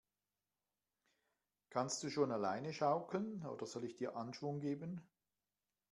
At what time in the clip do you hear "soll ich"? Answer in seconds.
3.67-3.97